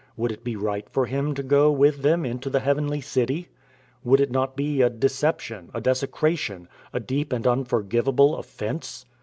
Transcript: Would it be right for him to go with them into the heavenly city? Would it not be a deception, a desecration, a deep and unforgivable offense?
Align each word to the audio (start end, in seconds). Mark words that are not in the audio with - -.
Would 0.17 0.31
it 0.31 0.43
be 0.43 0.55
right 0.55 0.89
for 0.89 1.05
him 1.05 1.35
to 1.35 1.43
go 1.43 1.71
with 1.71 2.01
them 2.01 2.25
into 2.25 2.49
the 2.49 2.61
heavenly 2.61 3.01
city? 3.01 3.49
Would 4.03 4.19
it 4.19 4.31
not 4.31 4.55
be 4.55 4.81
a 4.81 4.89
deception, 4.89 5.69
a 5.75 5.79
desecration, 5.79 6.67
a 6.91 6.99
deep 6.99 7.31
and 7.31 7.45
unforgivable 7.45 8.35
offense? 8.39 9.05